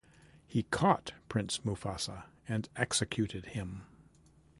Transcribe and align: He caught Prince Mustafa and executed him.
He 0.47 0.63
caught 0.63 1.13
Prince 1.29 1.63
Mustafa 1.63 2.25
and 2.47 2.69
executed 2.75 3.45
him. 3.49 3.83